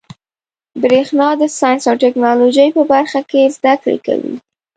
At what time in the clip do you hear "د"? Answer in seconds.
1.37-1.43